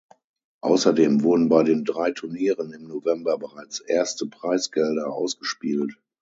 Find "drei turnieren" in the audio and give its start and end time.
1.85-2.73